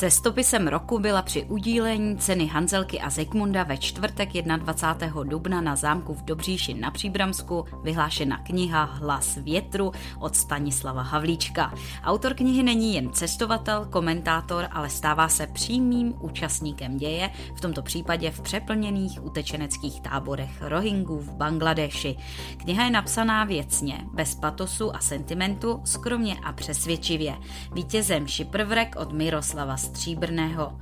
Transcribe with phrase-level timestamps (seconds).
[0.00, 5.22] Cestopisem roku byla při udílení ceny Hanzelky a Zikmunda ve čtvrtek 21.
[5.22, 11.74] dubna na zámku v Dobříši na Příbramsku vyhlášena kniha Hlas větru od Stanislava Havlíčka.
[12.04, 18.30] Autor knihy není jen cestovatel, komentátor, ale stává se přímým účastníkem děje, v tomto případě
[18.30, 22.16] v přeplněných utečeneckých táborech Rohingů v Bangladeši.
[22.56, 27.36] Kniha je napsaná věcně, bez patosu a sentimentu, skromně a přesvědčivě.
[27.72, 30.72] Vítězem Šiprvrek od Miroslava Stříbrného.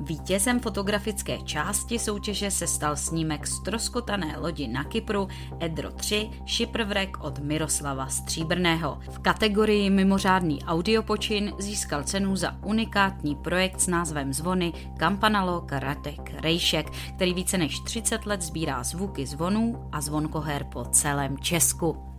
[0.00, 5.28] Vítězem fotografické části soutěže se stal snímek stroskotané lodi na Kypru
[5.60, 8.98] Edro 3 Šiprvrek od Miroslava Stříbrného.
[9.10, 16.90] V kategorii mimořádný audiopočin získal cenu za unikátní projekt s názvem Zvony Kampanalo Karatek Rejšek,
[17.16, 22.13] který více než 30 let sbírá zvuky zvonů a zvonkoher po celém Česku.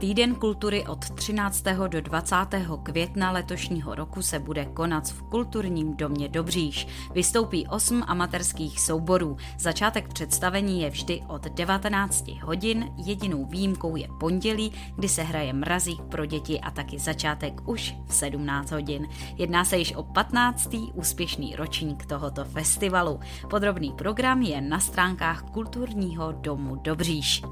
[0.00, 1.64] Týden kultury od 13.
[1.88, 2.36] do 20.
[2.82, 6.86] května letošního roku se bude konat v kulturním domě Dobříš.
[7.12, 9.36] Vystoupí osm amatérských souborů.
[9.58, 16.02] Začátek představení je vždy od 19 hodin, jedinou výjimkou je pondělí, kdy se hraje mrazík
[16.02, 19.08] pro děti a taky začátek už v 17 hodin.
[19.36, 20.76] Jedná se již o 15.
[20.94, 23.20] úspěšný ročník tohoto festivalu.
[23.50, 27.42] Podrobný program je na stránkách kulturního domu Dobříš.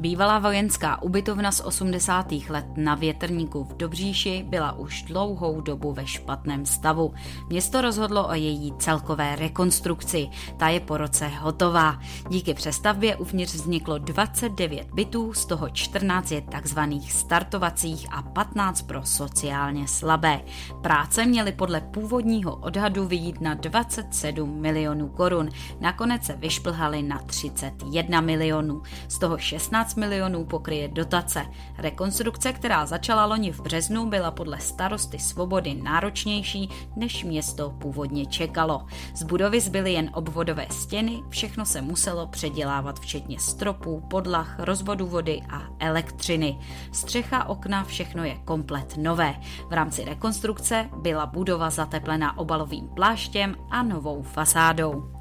[0.00, 2.32] Bývalá vojenská ubytovna z 80.
[2.48, 7.14] let na větrníku v Dobříši byla už dlouhou dobu ve špatném stavu.
[7.48, 10.28] Město rozhodlo o její celkové rekonstrukci.
[10.56, 11.98] Ta je po roce hotová.
[12.28, 19.02] Díky přestavbě uvnitř vzniklo 29 bytů, z toho 14 je takzvaných startovacích a 15 pro
[19.04, 20.40] sociálně slabé.
[20.82, 25.48] Práce měly podle původního odhadu vyjít na 27 milionů korun.
[25.80, 28.82] Nakonec se vyšplhaly na 31 milionů.
[29.08, 31.46] Z toho 16 15 milionů pokryje dotace.
[31.78, 38.86] Rekonstrukce, která začala loni v březnu, byla podle starosty Svobody náročnější, než město původně čekalo.
[39.14, 45.42] Z budovy zbyly jen obvodové stěny, všechno se muselo předělávat včetně stropů, podlah, rozvodu vody
[45.50, 46.58] a elektřiny.
[46.92, 49.34] Střecha, okna, všechno je komplet nové.
[49.68, 55.19] V rámci rekonstrukce byla budova zateplena obalovým pláštěm a novou fasádou.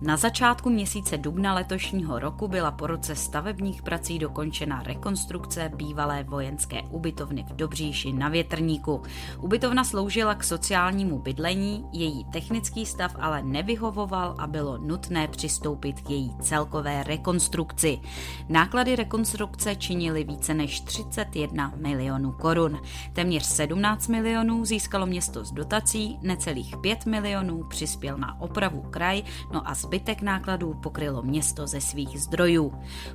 [0.00, 6.82] Na začátku měsíce dubna letošního roku byla po roce stavebních prací dokončena rekonstrukce bývalé vojenské
[6.82, 9.02] ubytovny v Dobříši na Větrníku.
[9.40, 16.10] Ubytovna sloužila k sociálnímu bydlení, její technický stav ale nevyhovoval a bylo nutné přistoupit k
[16.10, 18.00] její celkové rekonstrukci.
[18.48, 22.80] Náklady rekonstrukce činily více než 31 milionů korun.
[23.12, 29.68] Téměř 17 milionů získalo město z dotací, necelých 5 milionů přispěl na opravu kraj, no
[29.68, 32.72] a zbytek nákladů pokrylo město ze svých zdrojů.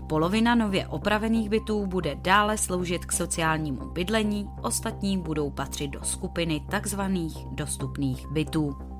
[0.09, 6.61] Polovina nově opravených bytů bude dále sloužit k sociálnímu bydlení, ostatní budou patřit do skupiny
[6.69, 7.01] tzv.
[7.51, 8.90] dostupných bytů.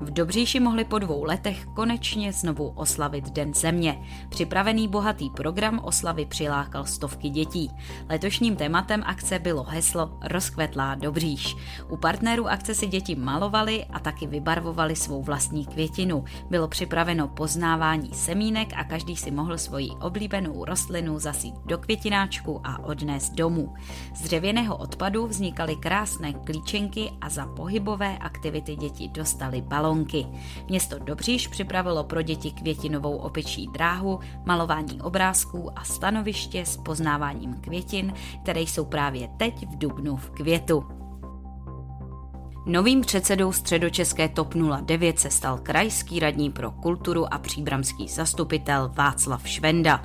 [0.00, 4.02] V Dobříši mohli po dvou letech konečně znovu oslavit Den země.
[4.28, 7.70] Připravený bohatý program oslavy přilákal stovky dětí.
[8.08, 11.56] Letošním tématem akce bylo heslo Rozkvetlá Dobříš.
[11.88, 16.24] U partnerů akce si děti malovali a taky vybarvovali svou vlastní květinu.
[16.50, 22.84] Bylo připraveno poznávání semínek a každý si mohl svoji oblíbenou rostlinu zasít do květináčku a
[22.84, 23.74] odnést domů.
[24.14, 30.26] Z dřevěného odpadu vznikaly krásné klíčenky a za pohybové aktivity děti dostali balon balonky.
[30.68, 38.14] Město Dobříš připravilo pro děti květinovou opečí dráhu, malování obrázků a stanoviště s poznáváním květin,
[38.42, 40.84] které jsou právě teď v Dubnu v květu.
[42.66, 49.48] Novým předsedou středočeské TOP 09 se stal krajský radní pro kulturu a příbramský zastupitel Václav
[49.48, 50.04] Švenda.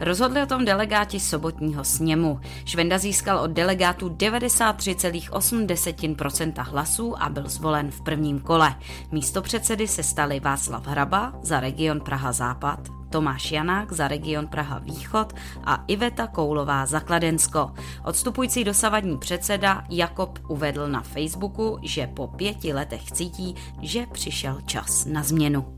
[0.00, 2.40] Rozhodli o tom delegáti sobotního sněmu.
[2.64, 8.74] Švenda získal od delegátů 93,8% hlasů a byl zvolen v prvním kole.
[9.12, 12.80] Místo předsedy se stali Václav Hraba za region Praha Západ,
[13.10, 15.32] Tomáš Janák za region Praha Východ
[15.64, 17.72] a Iveta Koulová za Kladensko.
[18.04, 25.04] Odstupující dosavadní předseda Jakob uvedl na Facebooku, že po pěti letech cítí, že přišel čas
[25.04, 25.77] na změnu.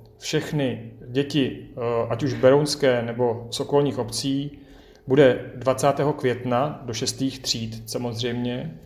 [0.21, 4.59] všechny děti, eh, ať už berounské nebo z okolních obcí,
[5.07, 6.13] bude 20.
[6.13, 7.39] května do 6.
[7.39, 8.79] tříd samozřejmě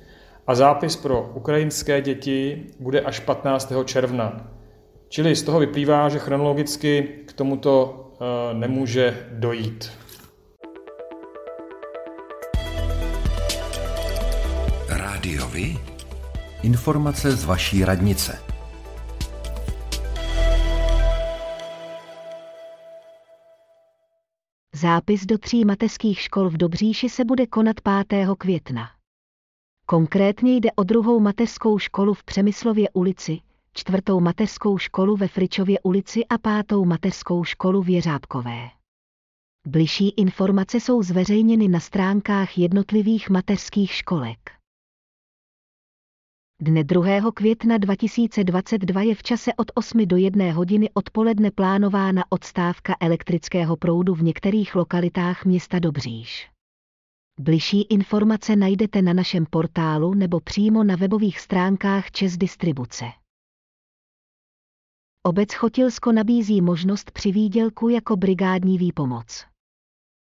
[0.47, 3.83] a zápis pro ukrajinské děti bude až 15.
[3.83, 4.51] června.
[5.09, 9.91] Čili z toho vyplývá, že chronologicky k tomuto eh, nemůže dojít.
[14.89, 15.77] Rádiovi?
[16.63, 18.54] Informace z vaší radnice.
[24.75, 27.75] Zápis do tří mateřských škol v Dobříši se bude konat
[28.07, 28.27] 5.
[28.37, 28.89] května.
[29.85, 33.39] Konkrétně jde o druhou mateřskou školu v Přemyslově ulici,
[33.73, 38.69] čtvrtou mateřskou školu ve Fričově ulici a pátou mateřskou školu v Jeřábkové.
[39.67, 44.54] Bližší informace jsou zveřejněny na stránkách jednotlivých mateřských školek.
[46.61, 47.31] Dne 2.
[47.33, 54.13] května 2022 je v čase od 8 do 1 hodiny odpoledne plánována odstávka elektrického proudu
[54.15, 56.49] v některých lokalitách města Dobříš.
[57.39, 63.05] Bližší informace najdete na našem portálu nebo přímo na webových stránkách Čes Distribuce.
[65.23, 69.45] Obec Chotilsko nabízí možnost při výdělku jako brigádní výpomoc.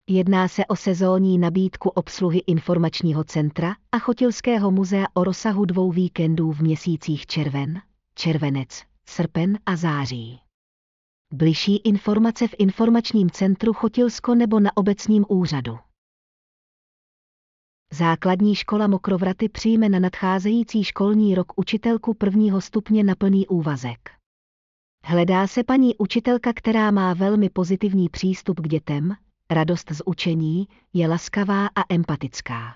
[0.08, 6.52] Jedná se o sezónní nabídku obsluhy informačního centra a Chotilského muzea o rozsahu dvou víkendů
[6.52, 7.82] v měsících červen,
[8.14, 10.40] červenec, srpen a září.
[11.32, 15.78] Bližší informace v informačním centru Chotilsko nebo na obecním úřadu.
[17.92, 24.10] Základní škola Mokrovraty přijme na nadcházející školní rok učitelku prvního stupně na plný úvazek.
[25.04, 29.16] Hledá se paní učitelka, která má velmi pozitivní přístup k dětem,
[29.50, 32.74] radost z učení, je laskavá a empatická.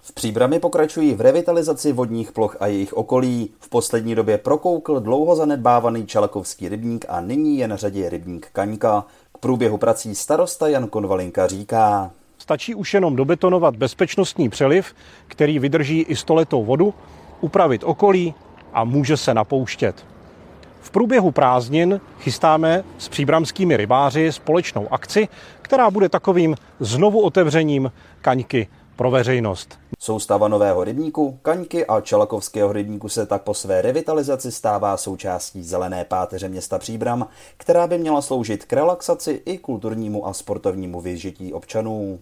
[0.00, 3.50] V Příbrami pokračují v revitalizaci vodních ploch a jejich okolí.
[3.60, 9.04] V poslední době prokoukl dlouho zanedbávaný Čalakovský rybník a nyní je na řadě rybník Kaňka.
[9.34, 12.10] K průběhu prací starosta Jan Konvalinka říká.
[12.38, 14.94] Stačí už jenom dobetonovat bezpečnostní přeliv,
[15.26, 16.94] který vydrží i stoletou vodu,
[17.40, 18.34] upravit okolí
[18.72, 20.06] a může se napouštět.
[20.80, 25.28] V průběhu prázdnin chystáme s příbramskými rybáři společnou akci,
[25.62, 28.68] která bude takovým znovu otevřením kaňky
[28.98, 29.78] pro veřejnost.
[29.98, 36.04] Soustava nového rybníku, Kaňky a Čelakovského rybníku se tak po své revitalizaci stává součástí zelené
[36.04, 42.18] páteře města Příbram, která by měla sloužit k relaxaci i kulturnímu a sportovnímu vyžití občanů.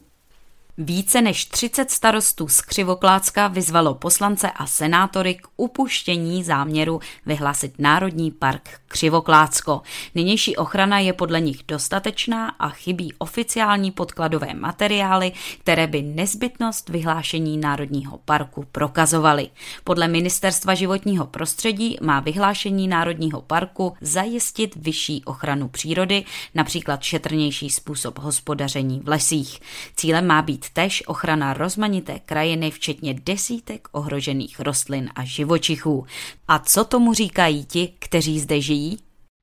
[0.78, 8.30] Více než 30 starostů z Křivoklácka vyzvalo poslance a senátory k upuštění záměru vyhlásit Národní
[8.30, 9.82] park Křivoklácko.
[10.14, 17.58] Nynější ochrana je podle nich dostatečná a chybí oficiální podkladové materiály, které by nezbytnost vyhlášení
[17.58, 19.48] Národního parku prokazovaly.
[19.84, 28.18] Podle Ministerstva životního prostředí má vyhlášení Národního parku zajistit vyšší ochranu přírody, například šetrnější způsob
[28.18, 29.60] hospodaření v lesích.
[29.96, 36.06] Cílem má být tež ochrana rozmanité krajiny, včetně desítek ohrožených rostlin a živočichů.
[36.48, 38.98] A co tomu říkají ti, kteří zde žijí?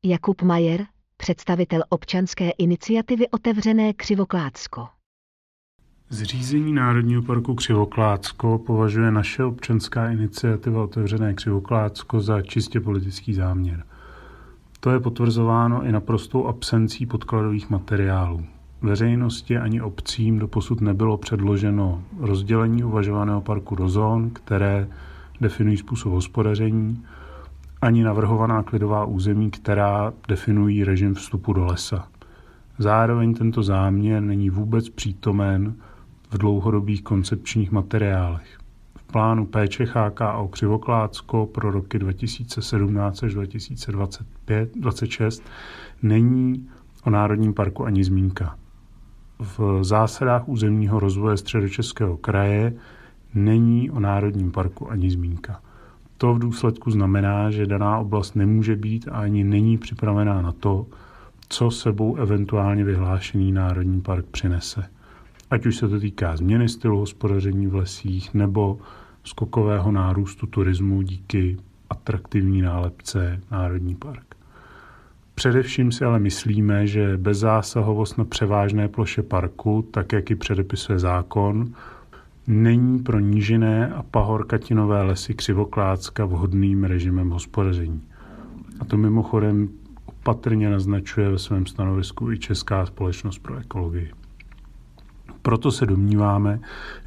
[0.05, 0.85] Jakub Majer,
[1.17, 4.87] představitel občanské iniciativy Otevřené Křivoklácko.
[6.09, 13.85] Zřízení Národního parku Křivoklácko považuje naše občanská iniciativa Otevřené Křivoklácko za čistě politický záměr.
[14.79, 18.45] To je potvrzováno i naprostou absencí podkladových materiálů.
[18.83, 24.87] Veřejnosti ani obcím doposud nebylo předloženo rozdělení uvažovaného parku do zón, které
[25.41, 27.03] definují způsob hospodaření,
[27.81, 32.07] ani navrhovaná klidová území, která definují režim vstupu do lesa.
[32.77, 35.75] Zároveň tento záměr není vůbec přítomen
[36.31, 38.57] v dlouhodobých koncepčních materiálech.
[38.97, 45.43] V plánu péče HKO Křivoklácko pro roky 2017 až 2026
[46.01, 46.69] není
[47.03, 48.55] o Národním parku ani zmínka
[49.39, 52.73] v zásadách územního rozvoje středočeského kraje
[53.33, 55.61] není o Národním parku ani zmínka.
[56.17, 60.85] To v důsledku znamená, že daná oblast nemůže být a ani není připravená na to,
[61.49, 64.83] co sebou eventuálně vyhlášený Národní park přinese.
[65.49, 68.79] Ať už se to týká změny stylu hospodaření v lesích nebo
[69.23, 71.57] skokového nárůstu turismu díky
[71.89, 74.32] atraktivní nálepce Národní park.
[75.35, 81.73] Především si ale myslíme, že bezzásahovost na převážné ploše parku, tak jak ji předepisuje zákon,
[82.47, 88.01] není pro nížiné a pahorkatinové lesy Křivoklácka vhodným režimem hospodaření.
[88.79, 89.69] A to mimochodem
[90.05, 94.11] opatrně naznačuje ve svém stanovisku i Česká společnost pro ekologii.
[95.41, 96.59] Proto se domníváme,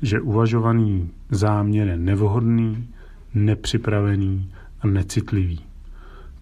[0.03, 2.89] že uvažovaný záměr je nevhodný,
[3.35, 5.61] nepřipravený a necitlivý.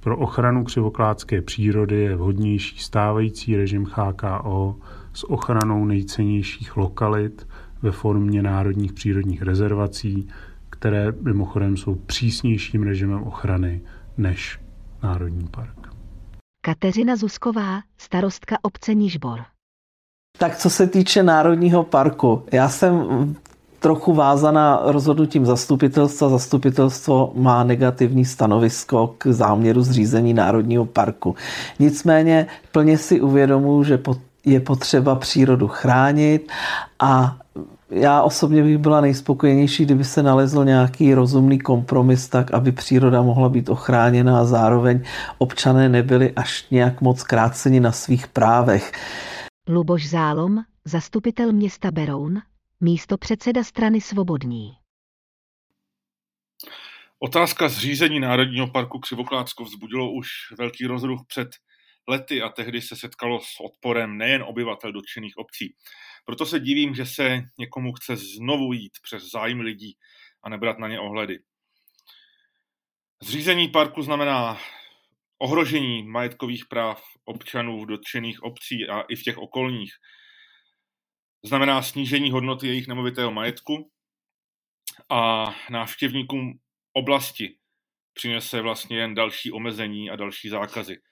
[0.04, 4.76] Pro ochranu křivoklátské přírody je vhodnější stávající režim HKO
[5.12, 7.48] s ochranou nejcennějších lokalit
[7.82, 10.28] ve formě národních přírodních rezervací,
[10.70, 13.82] které mimochodem jsou přísnějším režimem ochrany
[14.16, 14.60] než
[15.02, 15.88] Národní park.
[16.64, 19.40] Kateřina Zusková, starostka obce Nižbor.
[20.38, 22.96] Tak co se týče Národního parku, já jsem
[23.84, 26.28] trochu vázaná rozhodnutím zastupitelstva.
[26.28, 31.36] Zastupitelstvo má negativní stanovisko k záměru zřízení Národního parku.
[31.78, 33.98] Nicméně plně si uvědomuji, že
[34.44, 36.52] je potřeba přírodu chránit
[36.98, 37.36] a
[37.90, 43.48] já osobně bych byla nejspokojenější, kdyby se nalezl nějaký rozumný kompromis tak, aby příroda mohla
[43.48, 45.00] být ochráněna a zároveň
[45.38, 48.92] občané nebyli až nějak moc kráceni na svých právech.
[49.68, 52.40] Luboš Zálom, zastupitel města Beroun,
[52.84, 54.72] místo předseda strany Svobodní.
[57.18, 61.48] Otázka zřízení Národního parku Křivoklátsko vzbudilo už velký rozruch před
[62.08, 65.74] lety a tehdy se setkalo s odporem nejen obyvatel dotčených obcí.
[66.24, 69.96] Proto se divím, že se někomu chce znovu jít přes zájmy lidí
[70.42, 71.38] a nebrat na ně ohledy.
[73.22, 74.58] Zřízení parku znamená
[75.38, 79.92] ohrožení majetkových práv občanů v dotčených obcí a i v těch okolních.
[81.46, 83.90] Znamená snížení hodnoty jejich nemovitého majetku
[85.10, 86.60] a návštěvníkům
[86.92, 87.58] oblasti
[88.12, 91.02] přinese vlastně jen další omezení a další zákazy.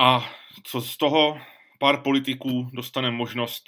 [0.00, 1.40] A co z toho
[1.80, 3.64] pár politiků dostane možnost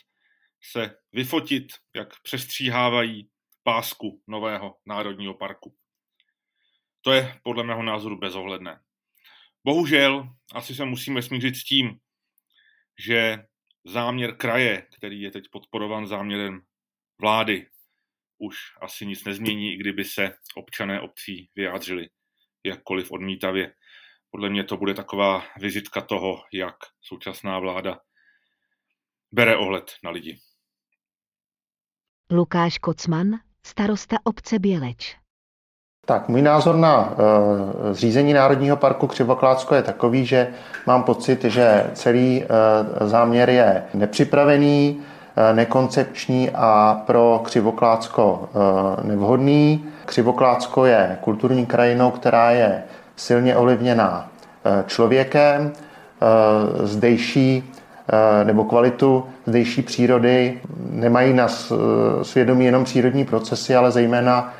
[0.62, 3.30] se vyfotit, jak přestříhávají
[3.62, 5.76] pásku nového národního parku.
[7.00, 8.80] To je podle mého názoru bezohledné.
[9.64, 12.00] Bohužel asi se musíme smířit s tím,
[12.98, 13.46] že
[13.84, 16.60] záměr kraje, který je teď podporovan záměrem
[17.20, 17.66] vlády,
[18.38, 22.08] už asi nic nezmění, i kdyby se občané obcí vyjádřili
[22.64, 23.74] jakkoliv odmítavě.
[24.30, 28.00] Podle mě to bude taková vizitka toho, jak současná vláda
[29.32, 30.38] bere ohled na lidi.
[32.30, 33.26] Lukáš Kocman,
[33.66, 35.19] starosta obce Běleč.
[36.06, 40.48] Tak, můj názor na uh, zřízení Národního parku Křivoklátsko je takový, že
[40.86, 42.44] mám pocit, že celý
[43.00, 49.84] uh, záměr je nepřipravený, uh, nekoncepční a pro Křivoklátsko uh, nevhodný.
[50.04, 52.82] Křivoklátsko je kulturní krajinou, která je
[53.16, 54.28] silně ovlivněná
[54.64, 55.72] uh, člověkem.
[56.82, 57.72] Uh, zdejší
[58.44, 60.60] nebo kvalitu zdejší přírody
[60.90, 61.48] nemají na
[62.22, 64.52] svědomí jenom přírodní procesy, ale zejména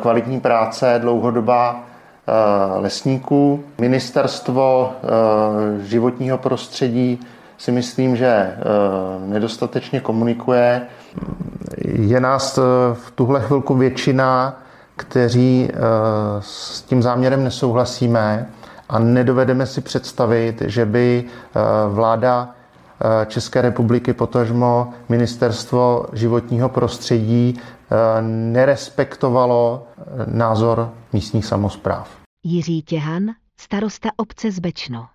[0.00, 2.32] kvalitní práce, dlouhodobá eh,
[2.80, 3.64] lesníků.
[3.80, 7.20] Ministerstvo eh, životního prostředí
[7.58, 8.56] si myslím, že
[9.26, 10.82] nedostatečně komunikuje.
[11.84, 12.58] Je nás
[12.94, 14.60] v tuhle chvilku většina,
[14.96, 15.70] kteří
[16.40, 18.46] s tím záměrem nesouhlasíme
[18.88, 21.24] a nedovedeme si představit, že by
[21.88, 22.50] vláda
[23.26, 27.73] České republiky, potažmo ministerstvo životního prostředí Eh,
[28.20, 32.10] nerespektovalo eh, názor místních samozpráv.
[32.44, 33.22] Jiří Těhan,
[33.60, 35.06] starosta obce Zbečno.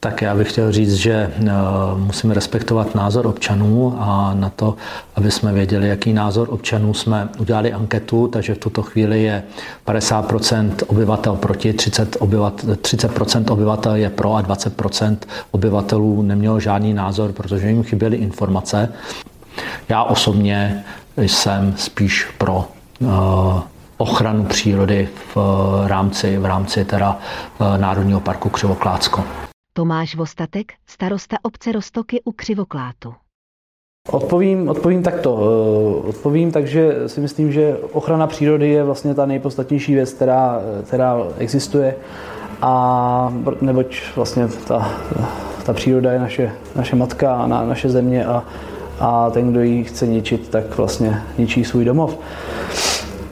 [0.00, 1.50] Tak já bych chtěl říct, že eh,
[1.96, 4.76] musíme respektovat názor občanů a na to,
[5.14, 9.42] aby jsme věděli, jaký názor občanů jsme udělali anketu, takže v tuto chvíli je
[9.86, 15.16] 50% obyvatel proti, 30%, obyvatel, 30% obyvatel je pro a 20%
[15.50, 18.92] obyvatelů nemělo žádný názor, protože jim chyběly informace.
[19.88, 20.84] Já osobně
[21.18, 22.64] jsem spíš pro
[23.02, 23.06] eh,
[23.96, 27.18] ochranu přírody v eh, rámci, v rámci teda
[27.60, 29.24] eh, Národního parku Křivoklácko.
[29.72, 33.14] Tomáš Vostatek, starosta obce Rostoky u Křivoklátu.
[34.10, 35.34] Odpovím, odpovím takto.
[36.08, 41.96] Odpovím takže si myslím, že ochrana přírody je vlastně ta nejpodstatnější věc, která, která existuje.
[42.62, 44.92] A neboť vlastně ta,
[45.66, 48.44] ta příroda je naše, naše matka a na, naše země a
[49.00, 52.18] a ten, kdo ji chce ničit, tak vlastně ničí svůj domov.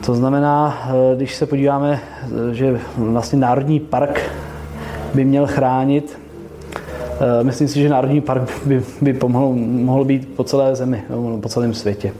[0.07, 4.20] To znamená, eh, když se podíváme, eh, že vlastně Národní park
[5.14, 6.18] by měl chránit,
[7.20, 11.02] eh, myslím si, že Národní park by, by pomohl, mohl být po celé zemi,
[11.40, 12.12] po celém světě.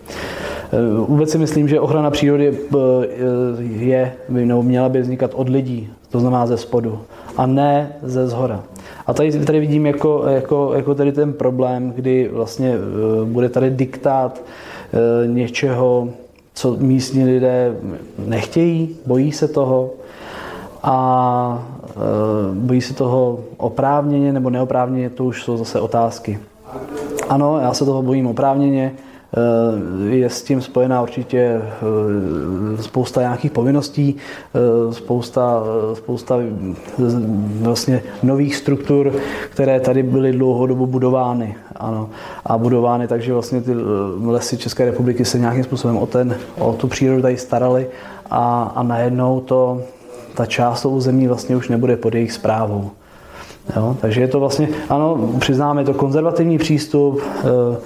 [1.06, 2.59] Vůbec si myslím, že ochrana přírody
[3.59, 7.00] je, nebo měla by vznikat od lidí, to znamená ze spodu,
[7.37, 8.62] a ne ze zhora.
[9.06, 13.70] A tady, tady vidím jako, jako, jako tady ten problém, kdy vlastně eh, bude tady
[13.70, 14.42] diktát
[14.92, 16.08] eh, něčeho,
[16.54, 17.76] co místní lidé
[18.26, 19.90] nechtějí, bojí se toho
[20.82, 21.94] a eh,
[22.54, 26.38] bojí se toho oprávněně nebo neoprávněně, to už jsou zase otázky.
[27.28, 28.92] Ano, já se toho bojím oprávněně,
[30.08, 31.62] je s tím spojená určitě
[32.80, 34.16] spousta nějakých povinností,
[34.90, 35.62] spousta,
[35.94, 36.38] spousta
[37.60, 39.12] vlastně nových struktur,
[39.50, 41.56] které tady byly dlouhodobu budovány.
[41.76, 42.10] Ano.
[42.46, 43.72] A budovány takže vlastně ty
[44.24, 47.86] lesy České republiky se nějakým způsobem o, ten, o tu přírodu tady starali
[48.30, 49.82] a, a najednou to,
[50.34, 52.90] ta část toho území vlastně už nebude pod jejich zprávou.
[53.76, 57.76] Jo, takže je to vlastně, ano, přiznáme, je to konzervativní přístup, eh,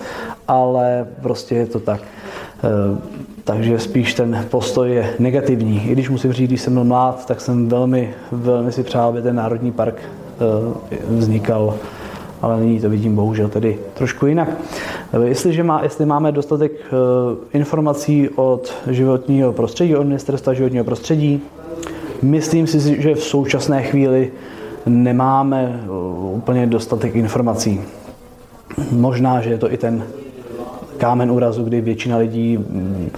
[0.51, 2.01] ale prostě je to tak.
[2.03, 2.99] Eh,
[3.45, 5.83] takže spíš ten postoj je negativní.
[5.89, 9.23] I když musím říct, když jsem byl mlád, tak jsem velmi, velmi si přál, aby
[9.23, 11.75] ten národní park eh, vznikal,
[12.43, 14.49] ale nyní to vidím bohužel tedy trošku jinak.
[15.25, 16.73] Jestliže má, jestli máme dostatek
[17.53, 21.43] informací od životního prostředí, od ministerstva životního prostředí,
[22.23, 24.33] myslím si, že v současné chvíli
[24.87, 25.81] nemáme
[26.33, 27.81] úplně dostatek informací.
[28.91, 30.05] Možná, že je to i ten
[31.01, 33.11] kámen úrazu, kdy většina lidí mm,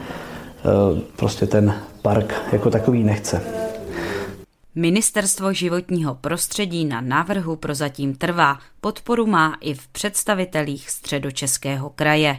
[0.93, 3.43] uh, prostě ten park jako takový nechce.
[4.75, 8.59] Ministerstvo životního prostředí na návrhu prozatím trvá.
[8.81, 12.39] Podporu má i v představitelích středočeského kraje.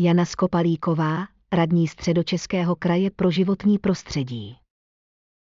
[0.00, 1.16] Jana Skopalíková,
[1.52, 4.59] radní středočeského kraje pro životní prostředí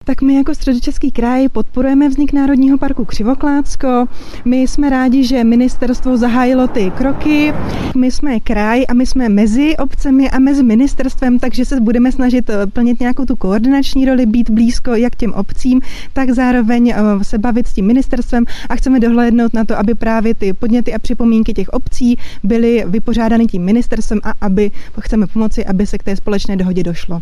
[0.07, 4.05] tak my jako Středočeský kraj podporujeme vznik Národního parku Křivoklátsko.
[4.45, 7.53] My jsme rádi, že ministerstvo zahájilo ty kroky.
[7.97, 12.49] My jsme kraj a my jsme mezi obcemi a mezi ministerstvem, takže se budeme snažit
[12.49, 15.81] eh, plnit nějakou tu koordinační roli, být blízko jak těm obcím,
[16.13, 20.35] tak zároveň eh, se bavit s tím ministerstvem a chceme dohlédnout na to, aby právě
[20.35, 25.87] ty podněty a připomínky těch obcí byly vypořádány tím ministerstvem a aby chceme pomoci, aby
[25.87, 27.21] se k té společné dohodě došlo.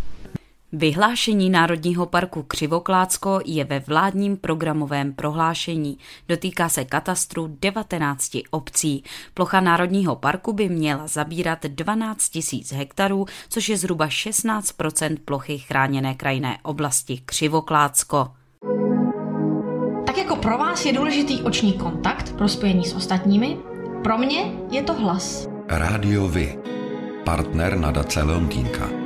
[0.71, 5.97] Vyhlášení Národního parku Křivoklácko je ve vládním programovém prohlášení.
[6.29, 9.03] Dotýká se katastru 19 obcí.
[9.33, 16.15] Plocha Národního parku by měla zabírat 12 000 hektarů, což je zhruba 16% plochy chráněné
[16.15, 18.27] krajinné oblasti Křivoklácko.
[20.05, 23.57] Tak jako pro vás je důležitý oční kontakt pro spojení s ostatními,
[24.03, 25.47] pro mě je to hlas.
[25.67, 26.59] Rádio Vy,
[27.25, 29.04] partner nadace Leontýnka.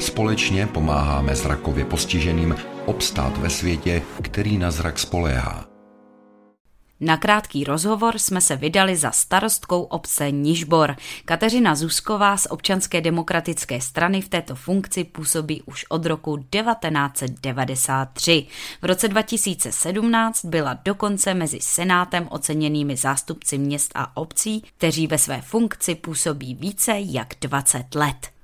[0.00, 5.64] Společně pomáháme zrakově postiženým obstát ve světě, který na zrak spoléhá.
[7.00, 10.96] Na krátký rozhovor jsme se vydali za starostkou obce Nižbor.
[11.24, 18.46] Kateřina Zusková z občanské demokratické strany v této funkci působí už od roku 1993.
[18.82, 25.40] V roce 2017 byla dokonce mezi senátem oceněnými zástupci měst a obcí, kteří ve své
[25.40, 28.39] funkci působí více jak 20 let.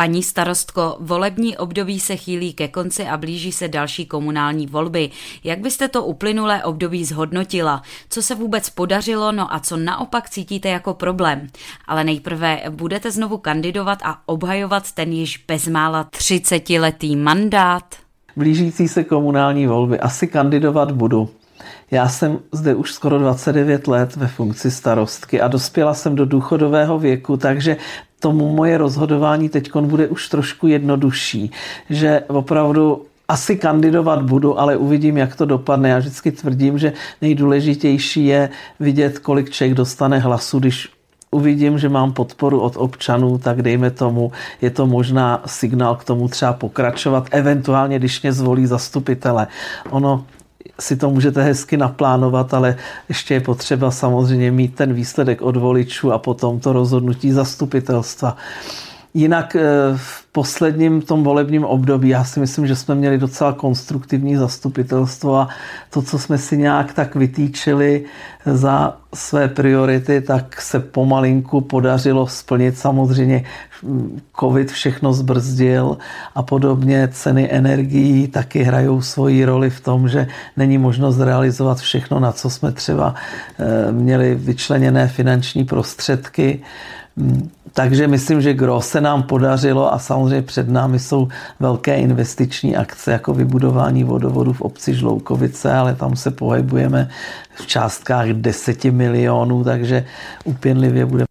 [0.00, 5.10] Paní starostko, volební období se chýlí ke konci a blíží se další komunální volby.
[5.44, 7.82] Jak byste to uplynulé období zhodnotila?
[8.10, 11.46] Co se vůbec podařilo, no a co naopak cítíte jako problém?
[11.86, 17.94] Ale nejprve budete znovu kandidovat a obhajovat ten již bezmála 30-letý mandát?
[18.36, 21.30] Blížící se komunální volby asi kandidovat budu.
[21.90, 26.98] Já jsem zde už skoro 29 let ve funkci starostky a dospěla jsem do důchodového
[26.98, 27.76] věku, takže
[28.20, 31.50] tomu moje rozhodování teď bude už trošku jednodušší,
[31.90, 35.88] že opravdu asi kandidovat budu, ale uvidím, jak to dopadne.
[35.88, 40.88] Já vždycky tvrdím, že nejdůležitější je vidět, kolik člověk dostane hlasu, když
[41.30, 46.28] uvidím, že mám podporu od občanů, tak dejme tomu, je to možná signál k tomu
[46.28, 49.46] třeba pokračovat, eventuálně, když mě zvolí zastupitele.
[49.90, 50.24] Ono
[50.80, 52.76] si to můžete hezky naplánovat, ale
[53.08, 58.36] ještě je potřeba samozřejmě mít ten výsledek od voličů a potom to rozhodnutí zastupitelstva.
[59.14, 59.62] Jinak eh,
[59.96, 65.48] v posledním tom volebním období já si myslím, že jsme měli docela konstruktivní zastupitelstvo a
[65.90, 68.04] to, co jsme si nějak tak vytýčili
[68.46, 72.78] za své priority, tak se pomalinku podařilo splnit.
[72.78, 73.44] Samozřejmě
[74.40, 75.98] covid všechno zbrzdil
[76.34, 82.20] a podobně ceny energií taky hrajou svoji roli v tom, že není možnost realizovat všechno,
[82.20, 83.14] na co jsme třeba
[83.58, 86.62] eh, měli vyčleněné finanční prostředky.
[87.72, 91.28] Takže myslím, že gro se nám podařilo a samozřejmě před námi jsou
[91.60, 97.08] velké investiční akce jako vybudování vodovodu v obci Žloukovice, ale tam se pohybujeme
[97.54, 100.04] v částkách 10 milionů, takže
[100.44, 101.24] upěnlivě bude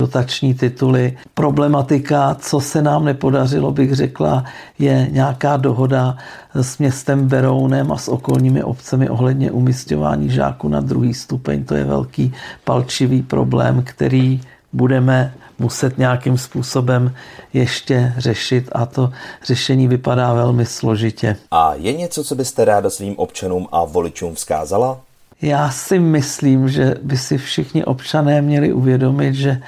[0.00, 1.16] dotační tituly.
[1.34, 4.44] Problematika, co se nám nepodařilo, bych řekla,
[4.78, 6.16] je nějaká dohoda
[6.54, 11.64] s městem Berounem a s okolními obcemi ohledně umistování žáků na druhý stupeň.
[11.64, 12.32] To je velký
[12.64, 14.40] palčivý problém, který
[14.72, 17.14] budeme muset nějakým způsobem
[17.52, 19.12] ještě řešit a to
[19.44, 21.36] řešení vypadá velmi složitě.
[21.50, 25.00] A je něco, co byste ráda svým občanům a voličům vzkázala?
[25.42, 29.62] Já si myslím, že by si všichni občané měli uvědomit, že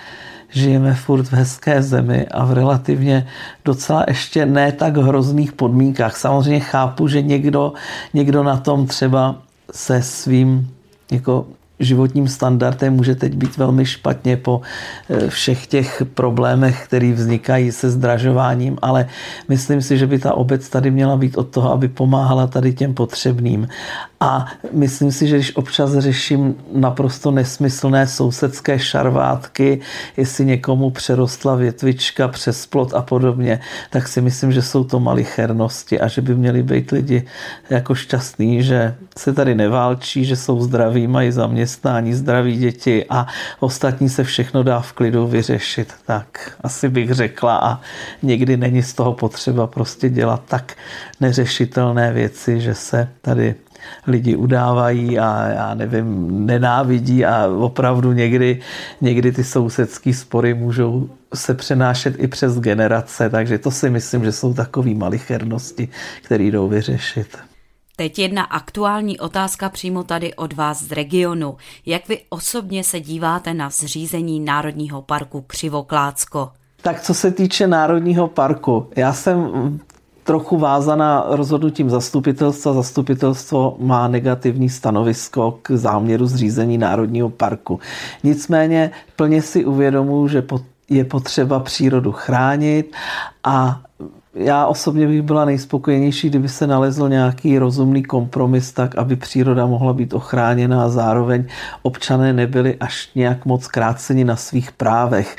[0.51, 3.27] žijeme furt v hezké zemi a v relativně
[3.65, 6.17] docela ještě ne tak hrozných podmínkách.
[6.17, 7.73] Samozřejmě chápu, že někdo,
[8.15, 9.37] někdo na tom třeba
[9.73, 10.71] se svým
[11.11, 11.47] jako
[11.85, 14.61] životním standardem může teď být velmi špatně po
[15.11, 19.07] eh, všech těch problémech, které vznikají se zdražováním, ale
[19.49, 22.95] myslím si, že by ta obec tady měla být od toho, aby pomáhala tady těm
[22.95, 23.69] potřebným.
[24.23, 29.81] A myslím si, že když občas řeším naprosto nesmyslné sousedské šarvátky,
[30.17, 36.01] jestli někomu přerostla větvička přes plot a podobně, tak si myslím, že jsou to malichernosti
[36.01, 37.27] a že by měli být lidi
[37.71, 41.72] jako šťastní, že se tady neválčí, že jsou zdraví, mají zaměstnání,
[42.13, 43.27] zdraví děti a
[43.61, 45.93] ostatní se všechno dá v klidu vyřešit.
[46.07, 47.81] Tak asi bych řekla a
[48.23, 50.77] někdy není z toho potřeba prostě dělat tak
[51.21, 53.55] neřešitelné věci, že se tady
[54.07, 58.61] lidi udávají a já nevím, nenávidí a opravdu někdy,
[59.01, 64.33] někdy ty sousedské spory můžou se přenášet i přes generace, takže to si myslím, že
[64.33, 65.89] jsou takové malichernosti,
[66.23, 67.52] které jdou vyřešit.
[68.03, 71.57] Teď jedna aktuální otázka přímo tady od vás z regionu.
[71.87, 76.51] Jak vy osobně se díváte na zřízení Národního parku Křivoklácko?
[76.83, 79.51] Tak co se týče Národního parku, já jsem
[80.25, 82.73] trochu vázaná rozhodnutím zastupitelstva.
[82.73, 87.81] Zastupitelstvo má negativní stanovisko k záměru zřízení Národního parku.
[88.25, 90.43] Nicméně plně si uvědomuji, že
[90.89, 92.97] je potřeba přírodu chránit
[93.45, 93.81] a
[94.35, 99.93] já osobně bych byla nejspokojenější, kdyby se nalezl nějaký rozumný kompromis tak, aby příroda mohla
[99.93, 101.45] být ochráněna a zároveň
[101.83, 105.37] občané nebyli až nějak moc kráceni na svých právech.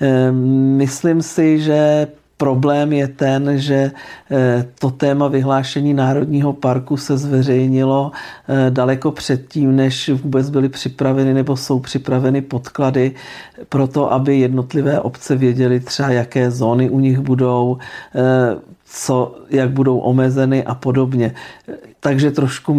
[0.00, 0.36] Ehm,
[0.76, 2.06] myslím si, že
[2.38, 3.90] Problém je ten, že
[4.30, 8.12] eh, to téma vyhlášení Národního parku se zveřejnilo
[8.48, 13.14] eh, daleko předtím, než vůbec byly připraveny nebo jsou připraveny podklady
[13.68, 17.78] pro to, aby jednotlivé obce věděly třeba, jaké zóny u nich budou,
[18.14, 18.20] eh,
[18.84, 21.34] co, jak budou omezeny a podobně.
[22.00, 22.74] Takže trošku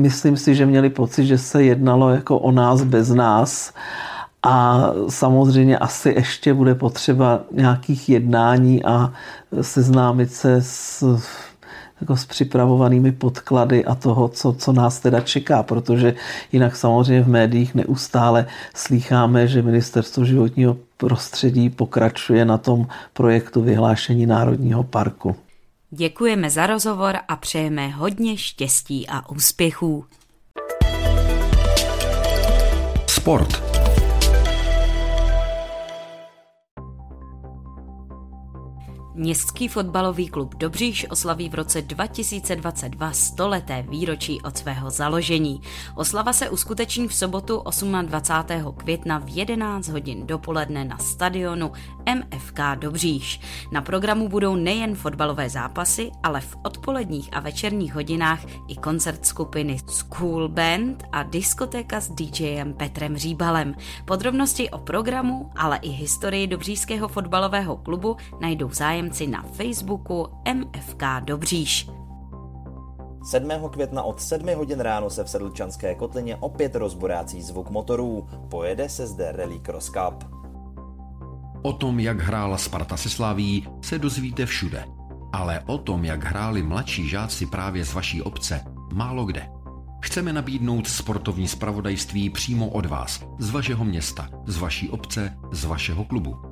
[0.00, 3.74] myslím si, že měli pocit, že se jednalo jako o nás bez nás
[4.42, 9.12] a samozřejmě asi ještě bude potřeba nějakých jednání a
[9.60, 11.04] seznámit se s,
[12.00, 16.14] jako s připravovanými podklady a toho, co, co nás teda čeká, protože
[16.52, 24.26] jinak samozřejmě v médiích neustále slýcháme, že Ministerstvo životního prostředí pokračuje na tom projektu vyhlášení
[24.26, 25.36] Národního parku.
[25.90, 30.04] Děkujeme za rozhovor a přejeme hodně štěstí a úspěchů.
[33.06, 33.71] Sport.
[39.14, 45.60] Městský fotbalový klub Dobříš oslaví v roce 2022 stoleté výročí od svého založení.
[45.94, 47.62] Oslava se uskuteční v sobotu
[48.02, 48.72] 28.
[48.76, 51.72] května v 11 hodin dopoledne na stadionu
[52.14, 53.40] MFK Dobříš.
[53.72, 59.78] Na programu budou nejen fotbalové zápasy, ale v odpoledních a večerních hodinách i koncert skupiny
[59.86, 63.74] School Band a diskotéka s DJem Petrem Říbalem.
[64.04, 71.02] Podrobnosti o programu, ale i historii Dobřížského fotbalového klubu najdou zájem zájemci na Facebooku MFK
[71.24, 71.90] Dobříš.
[73.24, 73.50] 7.
[73.70, 78.26] května od 7 hodin ráno se v Sedlčanské kotlině opět rozborácí zvuk motorů.
[78.50, 80.24] Pojede se zde Rally Cross Cup.
[81.62, 84.84] O tom, jak hrála Sparta se Slaví, se dozvíte všude.
[85.32, 88.60] Ale o tom, jak hráli mladší žáci právě z vaší obce,
[88.92, 89.48] málo kde.
[90.02, 96.04] Chceme nabídnout sportovní spravodajství přímo od vás, z vašeho města, z vaší obce, z vašeho
[96.04, 96.51] klubu.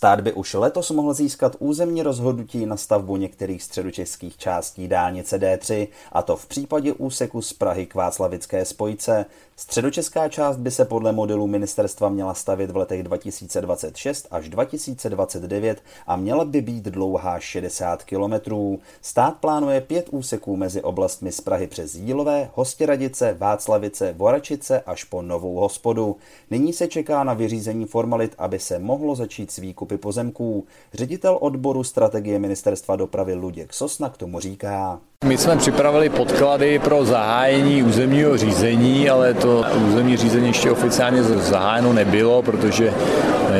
[0.00, 5.88] Stát by už letos mohl získat územní rozhodnutí na stavbu některých středočeských částí dálnice D3,
[6.12, 9.26] a to v případě úseku z Prahy k Václavické spojce.
[9.60, 16.16] Středočeská část by se podle modelu ministerstva měla stavit v letech 2026 až 2029 a
[16.16, 18.80] měla by být dlouhá 60 kilometrů.
[19.02, 25.22] Stát plánuje pět úseků mezi oblastmi z Prahy přes Jílové, Hostěradice, Václavice, Voračice až po
[25.22, 26.16] Novou hospodu.
[26.50, 30.66] Nyní se čeká na vyřízení formalit, aby se mohlo začít s výkupy pozemků.
[30.94, 35.00] Ředitel odboru strategie ministerstva dopravy Luděk Sosna k tomu říká.
[35.24, 41.92] My jsme připravili podklady pro zahájení územního řízení, ale to územní řízení ještě oficiálně zahájeno
[41.92, 42.94] nebylo, protože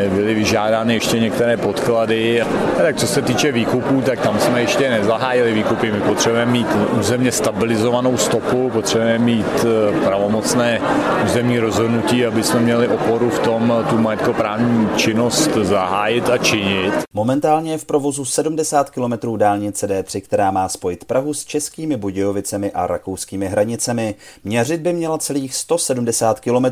[0.08, 2.42] byly vyžádány ještě některé podklady.
[2.42, 5.92] A tak co se týče výkupů, tak tam jsme ještě nezahájili výkupy.
[5.92, 6.66] My potřebujeme mít
[6.98, 10.80] územně stabilizovanou stopu, potřebujeme mít eh, pravomocné
[11.24, 16.94] územní rozhodnutí, aby jsme měli oporu v tom tu majetkoprávní činnost zahájit a činit.
[17.12, 22.72] Momentálně je v provozu 70 km dálnice D3, která má spojit Prahu s českými Budějovicemi
[22.72, 24.14] a rakouskými hranicemi.
[24.44, 26.64] Měřit by měla celých 170 km.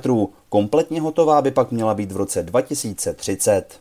[0.49, 3.81] Kompletně hotová by pak měla být v roce 2030.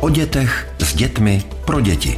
[0.00, 2.16] O dětech s dětmi pro děti.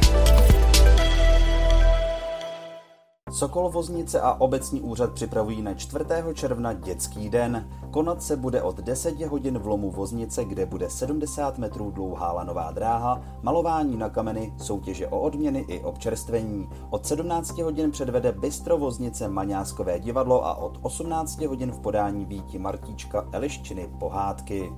[3.31, 6.05] Sokol Voznice a obecní úřad připravují na 4.
[6.33, 7.69] června dětský den.
[7.91, 12.71] Konat se bude od 10 hodin v lomu Voznice, kde bude 70 metrů dlouhá lanová
[12.71, 16.69] dráha, malování na kameny, soutěže o odměny i občerstvení.
[16.89, 22.59] Od 17 hodin předvede Bystro Voznice Maňáskové divadlo a od 18 hodin v podání Víti
[22.59, 24.69] Martíčka Eliščiny pohádky.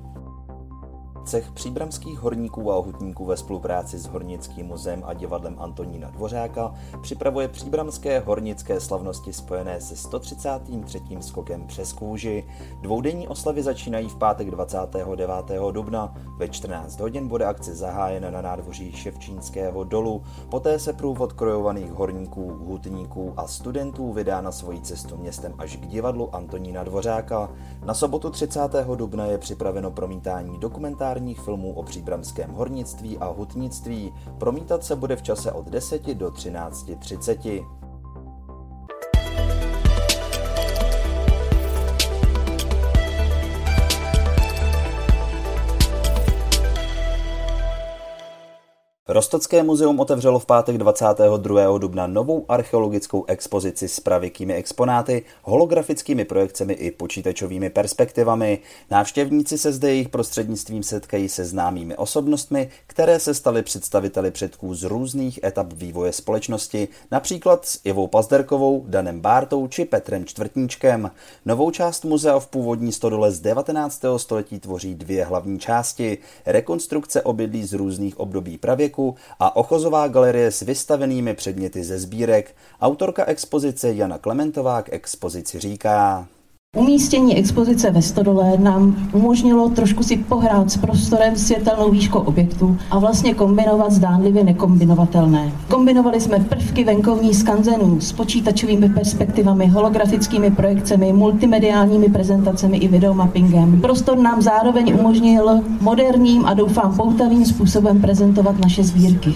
[1.25, 7.47] Cech příbramských horníků a hutníků ve spolupráci s Hornickým muzeem a divadlem Antonína Dvořáka připravuje
[7.47, 11.01] příbramské hornické slavnosti spojené se 133.
[11.19, 12.43] skokem přes kůži.
[12.81, 15.27] Dvoudenní oslavy začínají v pátek 29.
[15.71, 16.13] dubna.
[16.37, 20.23] Ve 14 hodin bude akce zahájena na nádvoří Ševčínského dolu.
[20.49, 25.87] Poté se průvod krojovaných horníků, hutníků a studentů vydá na svoji cestu městem až k
[25.87, 27.49] divadlu Antonína Dvořáka.
[27.85, 28.59] Na sobotu 30.
[28.95, 34.13] dubna je připraveno promítání dokumentární dokumentárních filmů o příbramském hornictví a hutnictví.
[34.37, 37.65] Promítat se bude v čase od 10 do 13.30.
[49.13, 51.77] Rostocké muzeum otevřelo v pátek 22.
[51.77, 58.59] dubna novou archeologickou expozici s pravěkými exponáty, holografickými projekcemi i počítačovými perspektivami.
[58.91, 64.83] Návštěvníci se zde jejich prostřednictvím setkají se známými osobnostmi, které se staly představiteli předků z
[64.83, 71.11] různých etap vývoje společnosti, například s Ivou Pazderkovou, Danem Bártou či Petrem Čtvrtníčkem.
[71.45, 74.01] Novou část muzea v původní stodole z 19.
[74.17, 76.17] století tvoří dvě hlavní části.
[76.45, 82.55] Rekonstrukce obydlí z různých období pravěku a ochozová galerie s vystavenými předměty ze sbírek.
[82.81, 86.27] Autorka expozice Jana Klementová k expozici říká.
[86.77, 92.99] Umístění expozice ve Stodole nám umožnilo trošku si pohrát s prostorem světelnou výškou objektu a
[92.99, 95.51] vlastně kombinovat zdánlivě nekombinovatelné.
[95.69, 103.81] Kombinovali jsme prvky venkovní skanzenů s počítačovými perspektivami, holografickými projekcemi, multimediálními prezentacemi i videomappingem.
[103.81, 109.35] Prostor nám zároveň umožnil moderním a doufám poutavým způsobem prezentovat naše sbírky.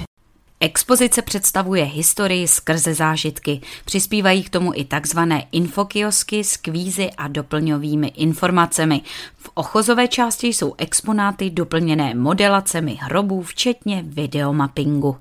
[0.66, 3.62] Expozice představuje historii skrze zážitky.
[3.86, 9.02] Přispívají k tomu i takzvané infokiosky s kvízy a doplňovými informacemi.
[9.38, 15.18] V ochozové části jsou exponáty doplněné modelacemi hrobů, včetně videomappingu.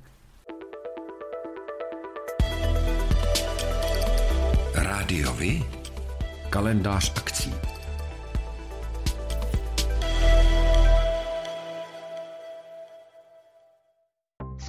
[4.75, 5.65] Rádiovi?
[6.51, 7.55] Kalendář akcí.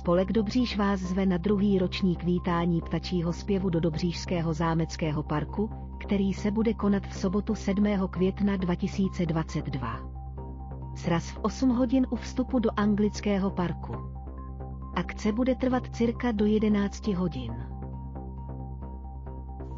[0.06, 6.34] Spolek Dobříž vás zve na druhý ročník vítání ptačího zpěvu do Dobřížského zámeckého parku, který
[6.34, 7.86] se bude konat v sobotu 7.
[8.10, 10.00] května 2022.
[10.96, 13.94] Sraz v 8 hodin u vstupu do anglického parku.
[14.96, 17.75] Akce bude trvat cirka do 11 hodin.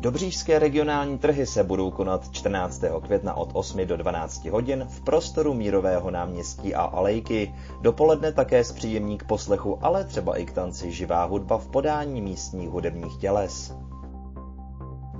[0.00, 2.84] Dobřížské regionální trhy se budou konat 14.
[3.02, 7.54] května od 8 do 12 hodin v prostoru Mírového náměstí a Alejky.
[7.80, 12.68] Dopoledne také zpříjemní k poslechu, ale třeba i k tanci živá hudba v podání místních
[12.70, 13.72] hudebních těles.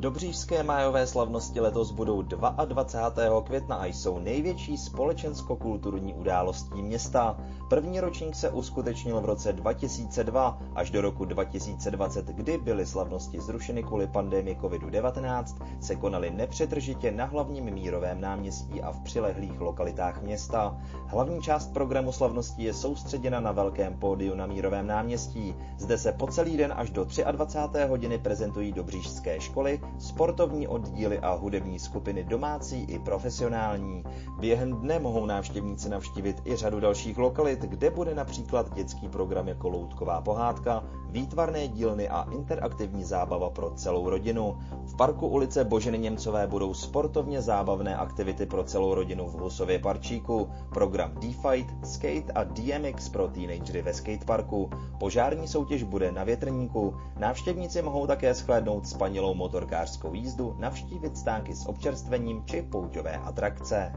[0.01, 3.43] Dobřížské májové slavnosti letos budou 22.
[3.43, 7.37] května a jsou největší společensko-kulturní událostí města.
[7.71, 13.83] První ročník se uskutečnil v roce 2002 až do roku 2020, kdy byly slavnosti zrušeny
[13.83, 15.45] kvůli pandemii COVID-19,
[15.81, 20.77] se konaly nepřetržitě na hlavním mírovém náměstí a v přilehlých lokalitách města.
[21.07, 25.55] Hlavní část programu slavností je soustředěna na velkém pódiu na mírovém náměstí.
[25.79, 27.79] Zde se po celý den až do 23.
[27.89, 34.05] hodiny prezentují dobřížské školy, sportovní oddíly a hudební skupiny domácí i profesionální.
[34.41, 39.69] Během dne mohou návštěvníci navštívit i řadu dalších lokalit, kde bude například dětský program jako
[39.69, 44.59] Loutková pohádka výtvarné dílny a interaktivní zábava pro celou rodinu.
[44.87, 50.49] V parku ulice Boženy Němcové budou sportovně zábavné aktivity pro celou rodinu v Husově parčíku,
[50.75, 54.71] program D-Fight, Skate a DMX pro teenagery ve skateparku.
[55.01, 56.95] Požární soutěž bude na větrníku.
[57.19, 59.35] Návštěvníci mohou také shlédnout spanilou
[59.79, 63.93] motorkářskou jízdu, navštívit stánky s občerstvením či pouťové atrakce.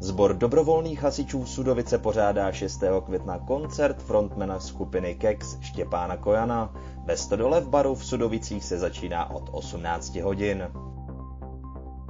[0.00, 2.82] Zbor dobrovolných hasičů Sudovice pořádá 6.
[3.06, 6.74] května koncert frontmana skupiny Kex Štěpána Kojana.
[7.04, 10.68] Ve Stodole v baru v Sudovicích se začíná od 18 hodin.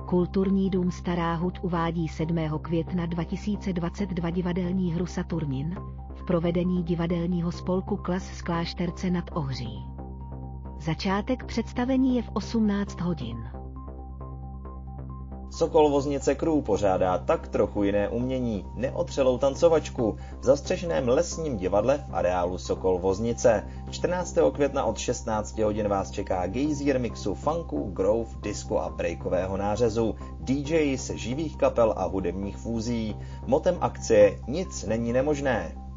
[0.09, 2.37] Kulturní dům Stará hud uvádí 7.
[2.63, 5.77] května 2022 divadelní hru Saturnin
[6.15, 9.98] v provedení divadelního spolku Klas z Klášterce nad Ohří.
[10.81, 13.37] Začátek představení je v 18 hodin.
[15.51, 22.15] Sokol Voznice Crew pořádá tak trochu jiné umění, neotřelou tancovačku v zastřešeném lesním divadle v
[22.15, 23.65] areálu Sokol Voznice.
[23.91, 24.39] 14.
[24.53, 30.99] května od 16 hodin vás čeká gejzír mixu funku, groove, disco a breakového nářezu, DJ
[30.99, 33.17] se živých kapel a hudebních fúzí.
[33.47, 35.88] Motem akce Nic není nemožné.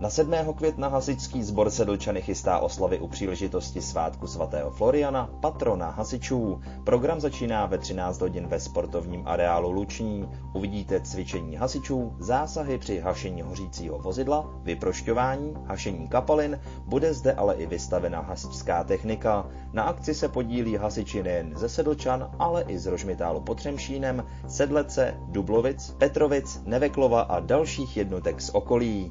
[0.00, 0.32] Na 7.
[0.54, 6.60] května hasičský sbor Sedlčany chystá oslavy u příležitosti svátku svatého Floriana, patrona hasičů.
[6.84, 10.28] Program začíná ve 13 hodin ve sportovním areálu Luční.
[10.54, 17.66] Uvidíte cvičení hasičů, zásahy při hašení hořícího vozidla, vyprošťování, hašení kapalin, bude zde ale i
[17.66, 19.46] vystavena hasičská technika.
[19.72, 25.14] Na akci se podílí hasiči nejen ze Sedlčan, ale i z Rožmitálu pod Třemšínem, Sedlece,
[25.28, 29.10] Dublovic, Petrovic, Neveklova a dalších jednotek z okolí.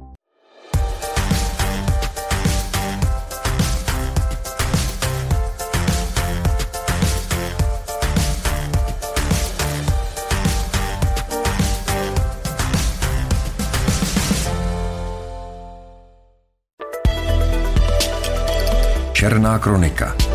[19.41, 20.30] Černá kronika.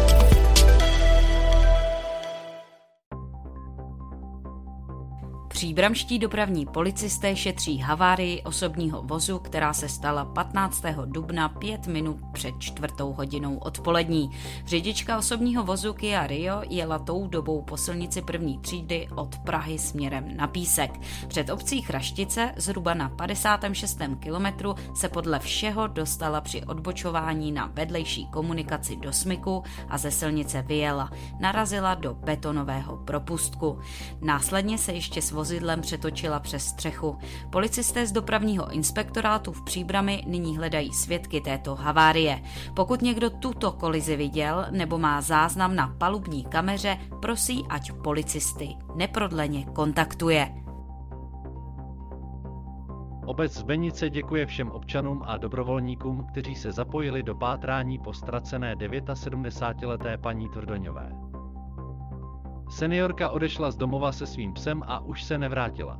[5.56, 10.82] Příbramští dopravní policisté šetří havárii osobního vozu, která se stala 15.
[11.04, 14.30] dubna 5 minut před čtvrtou hodinou odpolední.
[14.66, 20.36] Řidička osobního vozu Kia Rio jela tou dobou po silnici první třídy od Prahy směrem
[20.36, 21.00] na Písek.
[21.28, 23.98] Před obcí Chraštice, zhruba na 56.
[24.20, 30.62] kilometru, se podle všeho dostala při odbočování na vedlejší komunikaci do Smyku a ze silnice
[30.62, 31.10] vyjela.
[31.40, 33.78] Narazila do betonového propustku.
[34.20, 37.18] Následně se ještě s vozidlem přetočila přes střechu.
[37.50, 42.42] Policisté z dopravního inspektorátu v Příbrami nyní hledají svědky této havárie.
[42.74, 49.64] Pokud někdo tuto kolizi viděl nebo má záznam na palubní kameře, prosí, ať policisty neprodleně
[49.64, 50.48] kontaktuje.
[53.26, 60.18] Obec Zbenice děkuje všem občanům a dobrovolníkům, kteří se zapojili do pátrání po ztracené 79-leté
[60.18, 61.25] paní Tvrdoňové.
[62.76, 65.98] Seniorka odešla z domova se svým psem a už se nevrátila.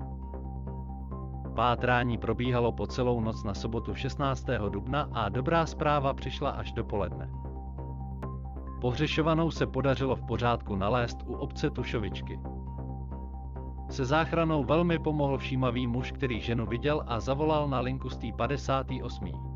[1.55, 4.47] Pátrání probíhalo po celou noc na sobotu 16.
[4.69, 7.31] dubna a dobrá zpráva přišla až do poledne.
[8.81, 12.41] Pohřešovanou se podařilo v pořádku nalézt u obce Tušovičky.
[13.91, 19.56] Se záchranou velmi pomohl všímavý muž, který ženu viděl a zavolal na linku z 58.